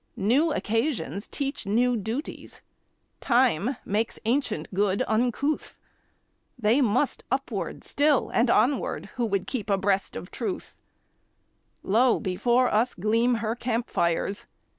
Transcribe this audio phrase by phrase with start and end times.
[0.15, 2.59] New occasions teach new duties;
[3.19, 5.77] Time makes ancient good uncouth;
[6.57, 10.73] They must upward still, and onward, who would keep abreast of Truth;
[11.83, 14.47] Lo, before us gleam her camp fires!